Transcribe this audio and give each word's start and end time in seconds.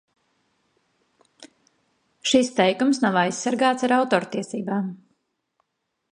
Šis 2.31 2.49
teikums 2.59 3.01
nav 3.03 3.17
aizsargāts 3.25 3.87
ar 3.89 3.93
autortiesībām. 4.01 4.89